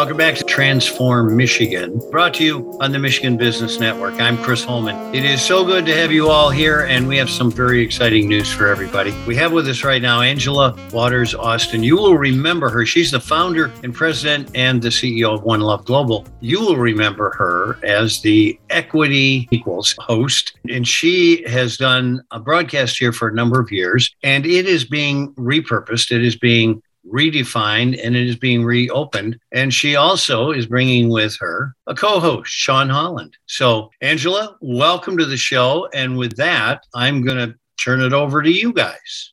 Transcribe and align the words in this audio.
Welcome 0.00 0.16
back 0.16 0.36
to 0.36 0.44
Transform 0.44 1.36
Michigan, 1.36 2.00
brought 2.10 2.32
to 2.36 2.42
you 2.42 2.74
on 2.80 2.90
the 2.90 2.98
Michigan 2.98 3.36
Business 3.36 3.78
Network. 3.78 4.14
I'm 4.14 4.38
Chris 4.38 4.64
Holman. 4.64 5.14
It 5.14 5.26
is 5.26 5.42
so 5.42 5.62
good 5.62 5.84
to 5.84 5.94
have 5.94 6.10
you 6.10 6.30
all 6.30 6.48
here, 6.48 6.86
and 6.86 7.06
we 7.06 7.18
have 7.18 7.28
some 7.28 7.52
very 7.52 7.82
exciting 7.82 8.26
news 8.26 8.50
for 8.50 8.68
everybody. 8.68 9.14
We 9.26 9.36
have 9.36 9.52
with 9.52 9.68
us 9.68 9.84
right 9.84 10.00
now 10.00 10.22
Angela 10.22 10.74
Waters 10.90 11.34
Austin. 11.34 11.82
You 11.82 11.96
will 11.96 12.16
remember 12.16 12.70
her. 12.70 12.86
She's 12.86 13.10
the 13.10 13.20
founder 13.20 13.70
and 13.84 13.94
president 13.94 14.50
and 14.54 14.80
the 14.80 14.88
CEO 14.88 15.34
of 15.34 15.42
One 15.42 15.60
Love 15.60 15.84
Global. 15.84 16.26
You 16.40 16.62
will 16.62 16.78
remember 16.78 17.32
her 17.32 17.78
as 17.84 18.22
the 18.22 18.58
Equity 18.70 19.48
Equals 19.50 19.94
host, 19.98 20.54
and 20.70 20.88
she 20.88 21.46
has 21.46 21.76
done 21.76 22.22
a 22.30 22.40
broadcast 22.40 22.98
here 22.98 23.12
for 23.12 23.28
a 23.28 23.34
number 23.34 23.60
of 23.60 23.70
years, 23.70 24.16
and 24.22 24.46
it 24.46 24.64
is 24.64 24.86
being 24.86 25.34
repurposed. 25.34 26.10
It 26.10 26.24
is 26.24 26.36
being 26.36 26.82
redefined 27.06 28.00
and 28.04 28.16
it 28.16 28.26
is 28.26 28.36
being 28.36 28.64
reopened. 28.64 29.38
And 29.52 29.72
she 29.72 29.96
also 29.96 30.50
is 30.50 30.66
bringing 30.66 31.08
with 31.08 31.36
her 31.40 31.74
a 31.86 31.94
co 31.94 32.20
host, 32.20 32.50
Sean 32.50 32.88
Holland. 32.88 33.36
So, 33.46 33.90
Angela, 34.00 34.56
welcome 34.60 35.16
to 35.18 35.26
the 35.26 35.36
show. 35.36 35.88
And 35.92 36.16
with 36.16 36.36
that, 36.36 36.84
I'm 36.94 37.22
going 37.22 37.38
to 37.38 37.56
turn 37.82 38.00
it 38.00 38.12
over 38.12 38.42
to 38.42 38.50
you 38.50 38.72
guys. 38.72 39.32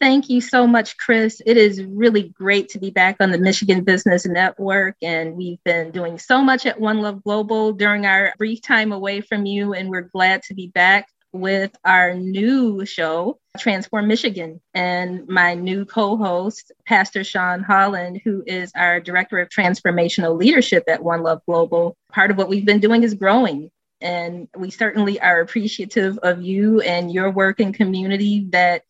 Thank 0.00 0.30
you 0.30 0.40
so 0.40 0.64
much, 0.64 0.96
Chris. 0.96 1.42
It 1.44 1.56
is 1.56 1.82
really 1.82 2.28
great 2.28 2.68
to 2.70 2.78
be 2.78 2.90
back 2.90 3.16
on 3.18 3.32
the 3.32 3.38
Michigan 3.38 3.82
Business 3.82 4.26
Network. 4.26 4.94
And 5.02 5.34
we've 5.34 5.62
been 5.64 5.90
doing 5.90 6.18
so 6.18 6.40
much 6.40 6.66
at 6.66 6.78
One 6.78 7.00
Love 7.00 7.24
Global 7.24 7.72
during 7.72 8.06
our 8.06 8.32
brief 8.38 8.62
time 8.62 8.92
away 8.92 9.20
from 9.20 9.44
you. 9.44 9.74
And 9.74 9.90
we're 9.90 10.02
glad 10.02 10.42
to 10.44 10.54
be 10.54 10.68
back 10.68 11.08
with 11.32 11.74
our 11.84 12.14
new 12.14 12.86
show, 12.86 13.40
Transform 13.58 14.06
Michigan, 14.06 14.60
and 14.74 15.26
my 15.28 15.54
new 15.54 15.84
co 15.84 16.16
host, 16.16 16.72
Pastor 16.86 17.24
Sean 17.24 17.62
Holland, 17.62 18.20
who 18.24 18.42
is 18.46 18.72
our 18.74 19.00
Director 19.00 19.38
of 19.38 19.48
Transformational 19.48 20.38
Leadership 20.38 20.84
at 20.88 21.02
One 21.02 21.22
Love 21.22 21.42
Global. 21.46 21.96
Part 22.12 22.30
of 22.30 22.36
what 22.36 22.48
we've 22.48 22.64
been 22.64 22.80
doing 22.80 23.02
is 23.02 23.14
growing. 23.14 23.70
And 24.00 24.48
we 24.56 24.70
certainly 24.70 25.20
are 25.20 25.40
appreciative 25.40 26.18
of 26.18 26.40
you 26.40 26.80
and 26.82 27.12
your 27.12 27.30
work 27.30 27.58
and 27.58 27.74
community 27.74 28.46
that 28.50 28.84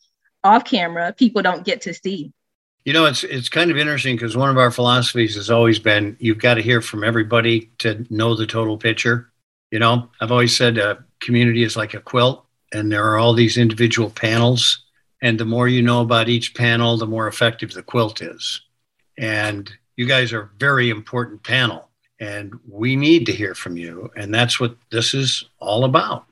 off 0.45 0.65
camera 0.65 1.15
people 1.17 1.43
don't 1.43 1.65
get 1.65 1.81
to 1.83 1.95
see. 1.95 2.33
You 2.85 2.93
know, 2.93 3.07
it's 3.07 3.25
it's 3.25 3.49
kind 3.49 3.71
of 3.71 3.77
interesting 3.77 4.17
because 4.17 4.37
one 4.37 4.51
of 4.51 4.57
our 4.57 4.71
philosophies 4.71 5.35
has 5.35 5.51
always 5.51 5.79
been 5.79 6.17
you've 6.21 6.39
got 6.39 6.55
to 6.55 6.63
hear 6.63 6.81
from 6.81 7.05
everybody 7.05 7.71
to 7.79 8.07
know 8.09 8.35
the 8.35 8.47
total 8.47 8.79
picture. 8.79 9.31
You 9.71 9.79
know, 9.79 10.11
I've 10.21 10.33
always 10.33 10.57
said 10.57 10.79
a 10.79 11.05
community 11.21 11.65
is 11.65 11.77
like 11.77 11.93
a 11.95 12.01
quilt, 12.01 12.47
and 12.73 12.91
there 12.91 13.05
are 13.05 13.19
all 13.19 13.33
these 13.33 13.57
individual 13.57 14.11
panels. 14.11 14.85
And 15.21 15.39
the 15.39 15.45
more 15.45 15.69
you 15.69 15.83
know 15.83 16.01
about 16.01 16.29
each 16.29 16.55
panel, 16.55 16.97
the 16.97 17.07
more 17.07 17.27
effective 17.27 17.73
the 17.73 17.83
quilt 17.83 18.23
is. 18.23 18.61
And 19.17 19.71
you 19.97 20.07
guys 20.07 20.33
are 20.33 20.53
very 20.59 20.91
important 20.91 21.43
panel, 21.43 21.89
and 22.21 22.55
we 22.69 22.95
need 22.95 23.27
to 23.27 23.33
hear 23.33 23.55
from 23.55 23.77
you. 23.77 24.11
And 24.17 24.33
that's 24.33 24.61
what 24.61 24.77
this 24.91 25.13
is 25.13 25.45
all 25.59 25.85
about. 25.85 26.27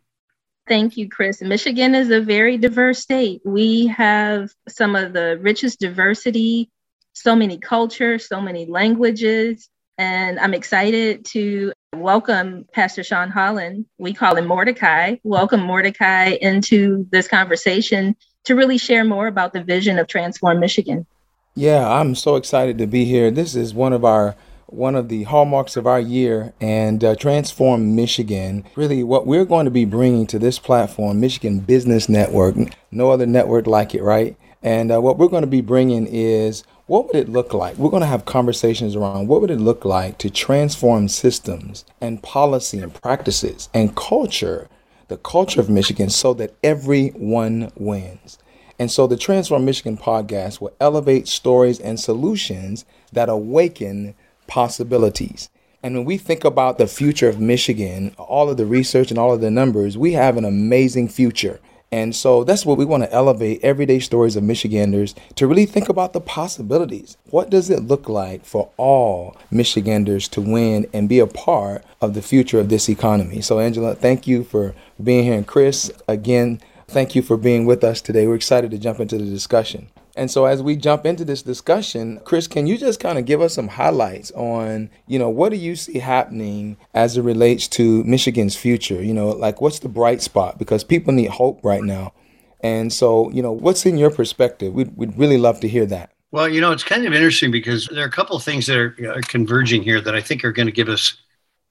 Thank 0.69 0.97
you, 0.97 1.09
Chris. 1.09 1.43
Michigan 1.43 1.95
is 1.95 2.11
a 2.11 2.21
very 2.21 2.59
diverse 2.59 3.01
state. 3.01 3.41
We 3.45 3.87
have 3.89 4.53
some 4.69 4.97
of 4.97 5.13
the 5.13 5.39
richest 5.41 5.81
diversity, 5.81 6.71
so 7.13 7.37
many 7.37 7.59
cultures, 7.59 8.29
so 8.29 8.41
many 8.41 8.67
languages. 8.67 9.69
And 9.99 10.39
I'm 10.39 10.55
excited 10.55 11.25
to 11.27 11.73
welcome 12.01 12.67
Pastor 12.73 13.03
Sean 13.03 13.31
Holland. 13.31 13.87
We 13.99 14.13
call 14.13 14.37
him 14.37 14.47
Mordecai. 14.47 15.17
Welcome 15.25 15.61
Mordecai 15.61 16.37
into 16.41 17.07
this 17.11 17.29
conversation 17.29 18.17
to 18.45 18.55
really 18.55 18.79
share 18.79 19.05
more 19.05 19.27
about 19.27 19.53
the 19.53 19.63
vision 19.63 19.99
of 19.99 20.07
Transform 20.07 20.61
Michigan. 20.61 21.07
Yeah, 21.55 21.89
I'm 21.89 22.15
so 22.15 22.37
excited 22.37 22.79
to 22.79 22.87
be 22.87 23.05
here. 23.05 23.31
This 23.31 23.55
is 23.55 23.75
one 23.75 23.93
of 23.93 24.05
our 24.05 24.37
one 24.67 24.97
of 24.97 25.09
the 25.09 25.23
hallmarks 25.25 25.77
of 25.77 25.87
our 25.87 26.01
year 26.01 26.53
and 26.61 27.05
uh, 27.05 27.15
transform 27.15 27.95
michigan 27.95 28.65
really 28.75 29.05
what 29.05 29.25
we're 29.25 29.45
going 29.45 29.65
to 29.65 29.71
be 29.71 29.85
bringing 29.85 30.27
to 30.27 30.41
this 30.41 30.59
platform 30.59 31.21
michigan 31.21 31.61
business 31.61 32.09
network 32.09 32.57
no 32.91 33.13
other 33.13 33.27
network 33.27 33.69
like 33.69 33.95
it 33.95 34.03
right 34.03 34.37
and 34.65 34.91
uh, 34.91 35.01
what 35.01 35.19
we're 35.19 35.29
going 35.29 35.45
to 35.45 35.47
be 35.47 35.61
bringing 35.61 36.05
is 36.09 36.65
what 36.87 37.07
would 37.07 37.17
it 37.17 37.29
look 37.29 37.53
like? 37.53 37.77
We're 37.77 37.91
going 37.91 38.03
to 38.03 38.07
have 38.07 38.25
conversations 38.25 38.95
around 38.95 39.27
what 39.27 39.41
would 39.41 39.51
it 39.51 39.61
look 39.61 39.85
like 39.85 40.19
to 40.19 40.31
transform 40.31 41.09
systems 41.09 41.85
and 42.01 42.23
policy 42.23 42.79
and 42.79 42.95
practices 42.95 43.69
and 43.75 43.97
culture, 43.97 44.69
the 45.09 45.17
culture 45.17 45.61
of 45.61 45.69
Michigan, 45.69 46.11
so 46.11 46.33
that 46.35 46.55
everyone 46.63 47.73
wins. 47.75 48.39
And 48.79 48.91
so 48.91 49.07
the 49.09 49.17
Transform 49.17 49.65
Michigan 49.65 49.97
podcast 49.97 50.61
will 50.61 50.75
elevate 50.81 51.27
stories 51.27 51.81
and 51.81 51.99
solutions 51.99 52.85
that 53.13 53.29
awaken 53.29 54.15
possibilities. 54.47 55.51
And 55.83 55.97
when 55.97 56.05
we 56.05 56.19
think 56.19 56.45
about 56.45 56.79
the 56.79 56.87
future 56.87 57.29
of 57.29 57.41
Michigan, 57.41 58.15
all 58.17 58.49
of 58.49 58.59
the 58.59 58.67
research 58.67 59.11
and 59.11 59.19
all 59.19 59.33
of 59.33 59.41
the 59.41 59.51
numbers, 59.51 59.99
we 59.99 60.13
have 60.13 60.37
an 60.37 60.45
amazing 60.45 61.09
future. 61.09 61.59
And 61.93 62.15
so 62.15 62.43
that's 62.43 62.67
what 62.67 62.79
we 62.79 62.85
want 62.85 63.05
to 63.05 63.13
elevate 63.13 63.63
everyday 63.63 64.01
stories 64.01 64.37
of 64.37 64.43
Michiganders 64.43 65.15
to 65.37 65.47
really 65.47 65.67
think 65.67 65.89
about 65.89 66.13
the 66.13 66.21
possibilities. 66.21 67.17
What 67.31 67.49
does 67.49 67.71
it 67.71 67.85
look 67.85 68.09
like 68.09 68.45
for 68.45 68.71
all 68.77 69.37
Michiganders 69.51 70.29
to 70.29 70.41
win 70.41 70.87
and 70.93 71.09
be 71.09 71.21
a 71.21 71.27
part 71.27 71.85
of 72.01 72.15
the 72.15 72.23
future 72.23 72.59
of 72.59 72.69
this 72.69 72.89
economy? 72.89 73.41
So, 73.41 73.61
Angela, 73.61 73.95
thank 73.95 74.27
you 74.27 74.43
for 74.43 74.75
being 75.03 75.25
here. 75.25 75.35
And 75.35 75.47
Chris, 75.47 75.93
again, 76.09 76.61
thank 76.89 77.15
you 77.15 77.23
for 77.23 77.37
being 77.37 77.67
with 77.67 77.85
us 77.85 78.01
today. 78.01 78.27
We're 78.27 78.35
excited 78.35 78.73
to 78.73 78.79
jump 78.79 78.99
into 78.99 79.19
the 79.19 79.25
discussion. 79.25 79.89
And 80.17 80.31
so 80.31 80.47
as 80.47 80.63
we 80.63 80.77
jump 80.77 81.05
into 81.05 81.25
this 81.25 81.43
discussion, 81.43 82.21
Chris, 82.25 82.47
can 82.47 82.67
you 82.67 82.79
just 82.79 83.01
kind 83.01 83.19
of 83.19 83.27
give 83.27 83.43
us 83.43 83.55
some 83.55 83.69
highlights 83.69 84.31
on, 84.33 84.89
you 85.07 85.19
know, 85.19 85.29
what 85.29 85.51
do 85.51 85.57
you 85.57 85.77
see 85.77 85.99
happening 85.99 86.79
as 86.95 87.19
it 87.19 87.23
relates 87.23 87.69
to 87.69 88.03
Michigan's 88.05 88.57
future? 88.57 89.03
You 89.03 89.13
know, 89.13 89.29
like 89.29 89.61
what's 89.61 89.81
the 89.81 89.91
bright 89.91 90.23
spot? 90.23 90.59
Because 90.59 90.85
people 90.85 91.13
need 91.13 91.29
hope 91.29 91.61
right 91.63 91.83
now. 91.83 92.15
And 92.61 92.91
so, 92.93 93.31
you 93.31 93.43
know, 93.43 93.53
what's 93.53 93.85
in 93.85 93.99
your 93.99 94.11
perspective? 94.11 94.73
We'd, 94.73 94.97
we'd 94.97 95.17
really 95.19 95.37
love 95.37 95.61
to 95.61 95.69
hear 95.69 95.85
that. 95.87 96.13
Well, 96.33 96.49
you 96.49 96.61
know, 96.61 96.73
it's 96.73 96.83
kind 96.83 97.07
of 97.07 97.13
interesting 97.13 97.51
because 97.51 97.87
there 97.87 98.03
are 98.03 98.09
a 98.09 98.11
couple 98.11 98.37
of 98.37 98.43
things 98.43 98.67
that 98.67 98.77
are, 98.77 98.97
are 99.09 99.21
converging 99.23 99.83
here 99.83 100.01
that 100.01 100.15
I 100.15 100.21
think 100.21 100.45
are 100.45 100.53
going 100.53 100.67
to 100.67 100.73
give 100.73 100.89
us 100.89 101.17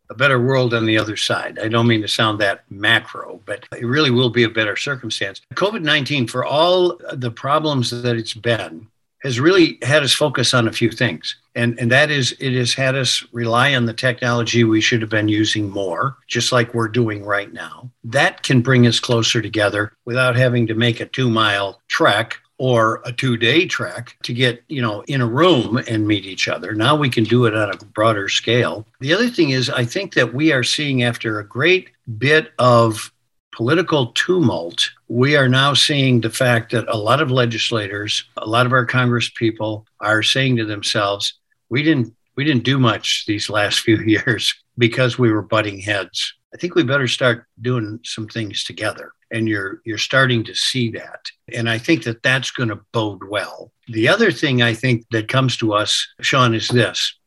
a 0.09 0.13
better 0.13 0.39
world 0.39 0.73
on 0.73 0.85
the 0.85 0.97
other 0.97 1.17
side. 1.17 1.59
I 1.59 1.67
don't 1.67 1.87
mean 1.87 2.01
to 2.01 2.07
sound 2.07 2.39
that 2.39 2.63
macro, 2.69 3.41
but 3.45 3.65
it 3.71 3.85
really 3.85 4.11
will 4.11 4.29
be 4.29 4.43
a 4.43 4.49
better 4.49 4.75
circumstance. 4.75 5.41
COVID 5.55 5.81
19, 5.81 6.27
for 6.27 6.45
all 6.45 6.99
the 7.13 7.31
problems 7.31 7.89
that 7.89 8.15
it's 8.15 8.33
been, 8.33 8.87
has 9.25 9.39
really 9.39 9.79
had 9.81 10.03
us 10.03 10.13
focus 10.13 10.53
on 10.53 10.67
a 10.67 10.71
few 10.71 10.91
things. 10.91 11.35
And, 11.55 11.79
and 11.79 11.91
that 11.91 12.11
is, 12.11 12.35
it 12.39 12.53
has 12.53 12.75
had 12.75 12.95
us 12.95 13.25
rely 13.31 13.73
on 13.73 13.85
the 13.85 13.93
technology 13.93 14.63
we 14.63 14.81
should 14.81 15.01
have 15.01 15.09
been 15.09 15.29
using 15.29 15.67
more, 15.67 16.17
just 16.27 16.51
like 16.51 16.75
we're 16.75 16.87
doing 16.87 17.25
right 17.25 17.51
now. 17.51 17.89
That 18.03 18.43
can 18.43 18.61
bring 18.61 18.85
us 18.85 18.99
closer 18.99 19.41
together 19.41 19.93
without 20.05 20.35
having 20.35 20.67
to 20.67 20.75
make 20.75 20.99
a 20.99 21.07
two 21.07 21.29
mile 21.29 21.81
trek 21.87 22.37
or 22.57 23.01
a 23.05 23.11
two 23.11 23.37
day 23.37 23.65
trek 23.65 24.17
to 24.23 24.33
get, 24.33 24.63
you 24.67 24.81
know, 24.81 25.01
in 25.07 25.21
a 25.21 25.27
room 25.27 25.77
and 25.87 26.07
meet 26.07 26.25
each 26.25 26.47
other. 26.47 26.73
Now 26.73 26.95
we 26.95 27.09
can 27.09 27.23
do 27.23 27.45
it 27.45 27.55
on 27.55 27.69
a 27.69 27.77
broader 27.77 28.29
scale. 28.29 28.85
The 29.01 29.13
other 29.13 29.29
thing 29.29 29.49
is, 29.49 29.69
I 29.69 29.85
think 29.85 30.13
that 30.13 30.33
we 30.33 30.51
are 30.51 30.63
seeing 30.63 31.03
after 31.03 31.39
a 31.39 31.47
great 31.47 31.89
bit 32.17 32.53
of 32.59 33.11
political 33.55 34.07
tumult, 34.07 34.89
we 35.07 35.37
are 35.37 35.47
now 35.47 35.73
seeing 35.73 36.19
the 36.19 36.29
fact 36.29 36.71
that 36.71 36.87
a 36.89 36.97
lot 36.97 37.21
of 37.21 37.31
legislators, 37.31 38.25
a 38.37 38.45
lot 38.45 38.65
of 38.65 38.73
our 38.73 38.85
Congress 38.85 39.29
people 39.29 39.85
are 40.01 40.21
saying 40.21 40.57
to 40.57 40.65
themselves, 40.65 41.35
we 41.69 41.81
didn't 41.81 42.13
we 42.35 42.43
didn't 42.43 42.63
do 42.63 42.77
much 42.77 43.25
these 43.27 43.49
last 43.49 43.79
few 43.79 43.97
years 44.05 44.53
because 44.77 45.17
we 45.17 45.31
were 45.31 45.41
butting 45.41 45.79
heads. 45.79 46.33
I 46.53 46.57
think 46.57 46.75
we 46.75 46.83
better 46.83 47.07
start 47.07 47.45
doing 47.61 47.99
some 48.03 48.27
things 48.27 48.63
together 48.63 49.11
and 49.31 49.47
you're 49.47 49.81
you're 49.85 49.97
starting 49.97 50.43
to 50.45 50.55
see 50.55 50.91
that. 50.91 51.25
And 51.53 51.69
i 51.69 51.77
think 51.77 52.03
that 52.03 52.23
that's 52.23 52.51
going 52.51 52.69
to 52.69 52.79
bode 52.91 53.23
well. 53.27 53.71
The 53.87 54.07
other 54.07 54.31
thing 54.31 54.61
i 54.61 54.73
think 54.73 55.05
that 55.11 55.27
comes 55.27 55.57
to 55.57 55.73
us 55.73 56.07
sean 56.21 56.53
is 56.53 56.67
this. 56.67 57.17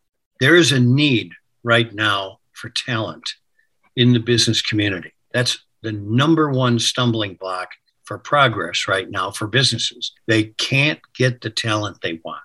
There 0.41 0.57
is 0.57 0.73
a 0.73 0.81
need 0.81 1.33
right 1.63 1.93
now 1.93 2.39
for 2.53 2.71
talent 2.71 3.29
in 3.97 4.13
the 4.13 4.21
business 4.21 4.63
community. 4.63 5.13
That's 5.33 5.59
the 5.83 5.93
number 5.93 6.51
one 6.51 6.79
stumbling 6.79 7.35
block 7.35 7.71
for 8.05 8.19
progress 8.19 8.89
right 8.89 9.11
now 9.11 9.31
for 9.31 9.47
businesses. 9.47 10.13
They 10.27 10.45
can't 10.45 11.01
get 11.15 11.41
the 11.41 11.51
talent 11.51 11.99
they 12.01 12.21
want. 12.25 12.41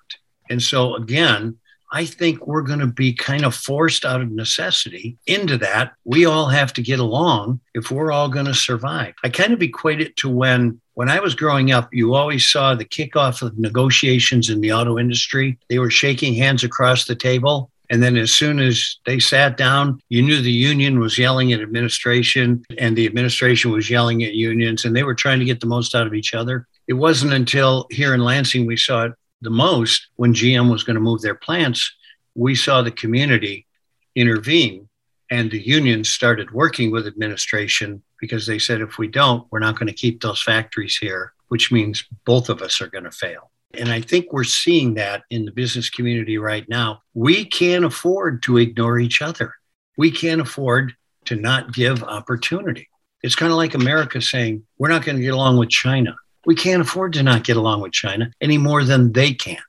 And 0.50 0.62
so 0.62 0.96
again 0.96 1.58
I 1.94 2.06
think 2.06 2.48
we're 2.48 2.64
going 2.64 2.80
to 2.80 2.88
be 2.88 3.14
kind 3.14 3.46
of 3.46 3.54
forced 3.54 4.04
out 4.04 4.20
of 4.20 4.32
necessity 4.32 5.16
into 5.28 5.58
that. 5.60 5.94
We 6.04 6.26
all 6.26 6.48
have 6.48 6.74
to 6.74 6.82
get 6.82 7.00
along 7.00 7.60
if 7.76 7.92
we're 7.92 8.12
all 8.12 8.30
going 8.30 8.48
to 8.48 8.54
survive. 8.56 9.14
I 9.24 9.30
kind 9.30 9.54
of 9.54 9.62
equate 9.62 10.02
it 10.02 10.18
to 10.18 10.30
when 10.30 10.82
when 10.96 11.10
I 11.10 11.20
was 11.20 11.34
growing 11.34 11.72
up, 11.72 11.90
you 11.92 12.14
always 12.14 12.48
saw 12.48 12.76
the 12.76 12.86
kickoff 12.86 13.42
of 13.42 13.58
negotiations 13.58 14.50
in 14.50 14.62
the 14.62 14.74
auto 14.74 15.00
industry. 15.00 15.58
They 15.70 15.80
were 15.80 15.90
shaking 15.90 16.36
hands 16.36 16.64
across 16.64 17.06
the 17.06 17.16
table. 17.16 17.72
And 17.90 18.02
then 18.02 18.16
as 18.16 18.32
soon 18.32 18.60
as 18.60 18.98
they 19.06 19.20
sat 19.20 19.58
down, 19.58 20.00
you 20.10 20.22
knew 20.22 20.42
the 20.42 20.52
union 20.52 21.00
was 21.00 21.18
yelling 21.18 21.52
at 21.52 21.62
administration 21.62 22.64
and 22.78 22.96
the 22.96 23.06
administration 23.06 23.72
was 23.72 23.90
yelling 23.90 24.24
at 24.24 24.34
unions, 24.34 24.86
and 24.86 24.96
they 24.96 25.04
were 25.04 25.16
trying 25.16 25.40
to 25.40 25.46
get 25.46 25.60
the 25.60 25.68
most 25.68 25.94
out 25.94 26.08
of 26.08 26.14
each 26.14 26.34
other. 26.34 26.68
It 26.88 26.94
wasn't 26.94 27.34
until 27.34 27.88
here 27.90 28.14
in 28.14 28.22
Lansing 28.22 28.66
we 28.66 28.78
saw 28.78 29.06
it 29.06 29.14
the 29.44 29.50
most 29.50 30.08
when 30.16 30.34
GM 30.34 30.72
was 30.72 30.84
going 30.84 30.96
to 30.96 31.02
move 31.02 31.22
their 31.22 31.36
plants 31.36 31.94
we 32.36 32.56
saw 32.56 32.82
the 32.82 32.92
community 32.92 33.68
intervene 34.16 34.88
and 35.30 35.50
the 35.50 35.66
unions 35.66 36.10
started 36.10 36.52
working 36.52 36.92
with 36.92 37.08
administration 37.08 38.04
because 38.20 38.46
they 38.46 38.60
said 38.60 38.82
if 38.82 38.98
we 38.98 39.08
don't, 39.08 39.48
we're 39.52 39.60
not 39.60 39.78
going 39.78 39.88
to 39.88 39.94
keep 39.94 40.22
those 40.22 40.42
factories 40.42 40.96
here, 40.96 41.34
which 41.48 41.72
means 41.72 42.04
both 42.26 42.50
of 42.50 42.62
us 42.62 42.82
are 42.82 42.88
going 42.88 43.04
to 43.04 43.12
fail. 43.12 43.52
And 43.74 43.90
I 43.90 44.02
think 44.02 44.32
we're 44.32 44.44
seeing 44.44 44.94
that 44.96 45.24
in 45.32 45.46
the 45.46 45.52
business 45.52 45.90
community 45.90 46.38
right 46.38 46.68
now. 46.70 47.02
We 47.16 47.46
can't 47.46 47.86
afford 47.86 48.44
to 48.44 48.58
ignore 48.58 49.00
each 49.00 49.22
other. 49.22 49.54
We 49.98 50.12
can't 50.12 50.42
afford 50.42 50.94
to 51.26 51.36
not 51.36 51.74
give 51.74 52.04
opportunity. 52.04 52.90
It's 53.24 53.36
kind 53.36 53.52
of 53.52 53.58
like 53.58 53.74
America 53.74 54.22
saying, 54.22 54.64
we're 54.78 54.90
not 54.90 55.04
going 55.04 55.18
to 55.18 55.24
get 55.24 55.34
along 55.34 55.58
with 55.58 55.70
China. 55.70 56.16
We 56.46 56.56
can't 56.56 56.82
afford 56.82 57.14
to 57.14 57.24
not 57.24 57.44
get 57.44 57.58
along 57.58 57.82
with 57.82 57.94
China 57.94 58.32
any 58.42 58.58
more 58.58 58.84
than 58.84 59.14
they 59.14 59.34
can't. 59.34 59.60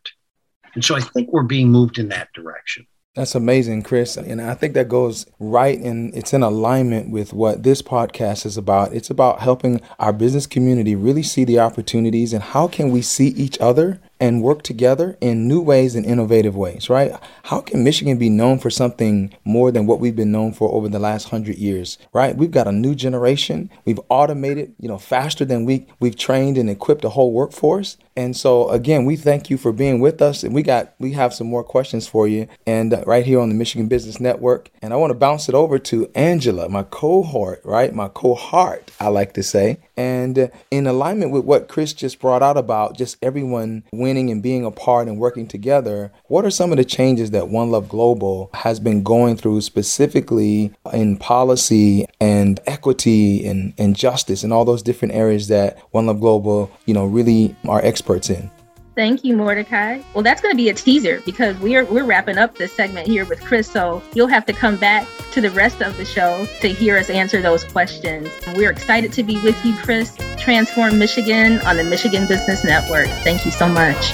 And 0.75 0.85
so 0.85 0.97
I 0.97 1.00
think 1.00 1.32
we're 1.32 1.43
being 1.43 1.71
moved 1.71 1.99
in 1.99 2.09
that 2.09 2.32
direction. 2.32 2.87
That's 3.15 3.37
amazing, 3.37 3.82
Chris. 3.82 4.17
And 4.17 4.43
I 4.43 4.55
think 4.55 4.75
that 4.75 4.88
goes 4.88 5.25
right 5.38 5.79
and 5.79 6.12
it's 6.17 6.32
in 6.32 6.43
alignment 6.43 7.11
with 7.11 7.32
what 7.32 7.62
this 7.62 7.81
podcast 7.81 8.44
is 8.44 8.56
about. 8.56 8.93
It's 8.93 9.09
about 9.09 9.38
helping 9.38 9.81
our 10.00 10.12
business 10.12 10.49
community 10.49 10.97
really 10.97 11.23
see 11.23 11.44
the 11.44 11.61
opportunities 11.61 12.32
and 12.32 12.43
how 12.43 12.67
can 12.67 12.91
we 12.91 13.03
see 13.03 13.29
each 13.29 13.56
other 13.61 14.00
and 14.21 14.43
work 14.43 14.63
together 14.63 15.17
in 15.21 15.49
new 15.49 15.61
ways 15.61 15.95
and 15.95 16.07
innovative 16.07 16.57
ways, 16.57 16.89
right? 16.89 17.13
How 17.45 17.61
can 17.61 17.85
Michigan 17.85 18.17
be 18.17 18.29
known 18.29 18.59
for 18.59 18.71
something 18.71 19.35
more 19.45 19.71
than 19.71 19.87
what 19.87 20.01
we've 20.01 20.17
been 20.17 20.33
known 20.33 20.53
for 20.53 20.73
over 20.73 20.89
the 20.89 20.99
last 20.99 21.29
hundred 21.29 21.57
years, 21.57 21.99
right? 22.13 22.37
We've 22.37 22.51
got 22.51 22.69
a 22.69 22.73
new 22.73 22.95
generation. 22.95 23.71
We've 23.85 24.01
automated, 24.09 24.75
you 24.79 24.89
know, 24.89 24.99
faster 24.99 25.45
than 25.45 25.65
we 25.65 25.87
we've 26.01 26.17
trained 26.17 26.59
and 26.59 26.71
equipped 26.71 27.05
a 27.05 27.11
whole 27.11 27.33
workforce. 27.33 27.97
And 28.17 28.37
so 28.37 28.71
again, 28.71 29.05
we 29.05 29.17
thank 29.17 29.51
you 29.51 29.59
for 29.59 29.73
being 29.73 30.01
with 30.01 30.23
us. 30.23 30.45
And 30.45 30.55
we 30.55 30.63
got 30.63 30.95
we 30.99 31.13
have 31.13 31.35
some 31.35 31.49
more 31.49 31.65
questions 31.65 32.07
for 32.07 32.29
you, 32.29 32.49
and 32.67 32.95
uh, 32.95 33.03
right 33.07 33.27
here 33.27 33.41
on 33.41 33.49
the 33.49 33.55
Michigan 33.55 33.89
Business 33.89 34.21
Network. 34.21 34.71
And 34.81 34.93
I 34.93 34.97
want 34.97 35.11
to 35.11 35.19
bounce 35.19 35.49
it 35.49 35.55
over 35.55 35.79
to 35.81 36.11
Angela, 36.15 36.69
my 36.69 36.85
cohort, 36.85 37.61
right? 37.65 37.95
My 37.95 38.09
cohort, 38.09 38.91
I 39.01 39.09
like 39.09 39.33
to 39.35 39.43
say. 39.43 39.79
And 39.97 40.39
uh, 40.39 40.49
in 40.71 40.87
alignment 40.87 41.33
with 41.33 41.45
what 41.45 41.69
Chris 41.69 41.93
just 41.93 42.21
brought 42.21 42.43
out 42.43 42.57
about 42.57 42.97
just 42.97 43.17
everyone 43.23 43.83
winning 44.05 44.29
and 44.29 44.43
being 44.43 44.67
a 44.67 44.71
part 44.71 45.09
and 45.09 45.19
working 45.19 45.49
together, 45.49 46.12
what 46.27 46.45
are 46.45 46.51
some 46.51 46.73
of 46.73 46.77
the 46.77 46.85
changes 46.85 47.31
that 47.31 47.49
One 47.49 47.71
Love 47.71 47.89
Global 47.89 48.51
has 48.53 48.79
been 48.79 49.03
going 49.03 49.39
through 49.39 49.62
specifically 49.62 50.75
in 50.93 51.17
policy 51.17 52.06
and 52.21 52.61
equity 52.67 53.47
and, 53.47 53.73
and 53.79 53.97
justice 53.97 54.45
and 54.45 54.53
all 54.53 54.67
those 54.67 54.83
different 54.83 55.15
areas 55.15 55.49
that 55.49 55.79
One 55.93 56.05
Love 56.05 56.21
Global, 56.21 56.71
you 56.85 56.93
know, 56.93 57.06
really 57.06 57.56
are 57.67 57.83
experts 57.83 58.29
in? 58.29 58.51
Thank 58.94 59.25
you, 59.25 59.37
Mordecai. 59.37 60.00
Well, 60.14 60.23
that's 60.23 60.41
going 60.41 60.52
to 60.52 60.56
be 60.56 60.69
a 60.69 60.75
teaser 60.75 61.20
because 61.26 61.58
we're 61.58 61.85
we're 61.87 62.05
wrapping 62.05 62.38
up 62.38 62.56
this 62.56 62.73
segment 62.73 63.08
here 63.08 63.25
with 63.25 63.41
Chris. 63.43 63.69
So 63.69 64.02
you'll 64.14 64.29
have 64.29 64.46
to 64.46 64.52
come 64.52 64.76
back 64.76 65.08
to 65.32 65.41
the 65.41 65.50
rest 65.50 65.82
of 65.82 65.96
the 65.96 66.05
show 66.05 66.46
to 66.61 66.69
hear 66.69 66.96
us 66.96 67.11
answer 67.11 67.43
those 67.43 67.64
questions. 67.64 68.29
We're 68.55 68.70
excited 68.70 69.12
to 69.14 69.25
be 69.25 69.41
with 69.43 69.62
you, 69.64 69.75
Chris. 69.79 70.17
Transform 70.38 70.99
Michigan 70.99 71.58
on 71.62 71.76
the 71.76 71.85
Michigan 71.85 72.29
Business 72.29 72.62
Network. 72.64 73.08
Thank 73.25 73.44
you 73.44 73.50
so 73.50 73.69
much. 73.69 74.12